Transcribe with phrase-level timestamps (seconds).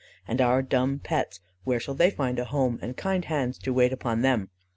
[0.27, 3.93] And our dumb pets, where shall they find a home, and kind hands to wait
[3.93, 4.49] upon them?